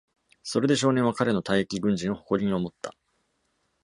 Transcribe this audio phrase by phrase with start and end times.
[0.41, 2.95] それで、少年は彼の退役軍人を誇りに思った。